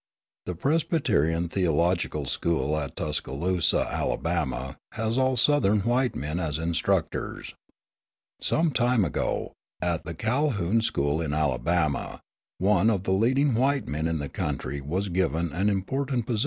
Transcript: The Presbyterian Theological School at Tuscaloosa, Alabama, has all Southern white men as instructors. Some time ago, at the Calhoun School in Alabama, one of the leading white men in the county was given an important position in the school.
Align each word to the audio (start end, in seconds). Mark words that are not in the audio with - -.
The 0.47 0.55
Presbyterian 0.55 1.47
Theological 1.47 2.25
School 2.25 2.75
at 2.75 2.95
Tuscaloosa, 2.95 3.87
Alabama, 3.91 4.77
has 4.93 5.15
all 5.15 5.37
Southern 5.37 5.81
white 5.81 6.15
men 6.15 6.39
as 6.39 6.57
instructors. 6.57 7.53
Some 8.39 8.71
time 8.71 9.05
ago, 9.05 9.53
at 9.79 10.03
the 10.03 10.15
Calhoun 10.15 10.81
School 10.81 11.21
in 11.21 11.35
Alabama, 11.35 12.19
one 12.57 12.89
of 12.89 13.03
the 13.03 13.11
leading 13.13 13.53
white 13.53 13.87
men 13.87 14.07
in 14.07 14.17
the 14.17 14.27
county 14.27 14.81
was 14.81 15.07
given 15.09 15.53
an 15.53 15.69
important 15.69 16.25
position 16.25 16.25
in 16.25 16.25
the 16.25 16.37
school. 16.39 16.39